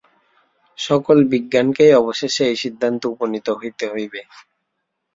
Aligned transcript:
সকল 0.77 1.17
বিজ্ঞানকেই 1.31 1.93
অবশেষে 1.95 2.43
এই 2.45 2.57
সিদ্ধান্তে 2.63 3.05
উপনীত 3.07 3.47
হইতে 3.59 3.85
হইবে। 3.93 4.21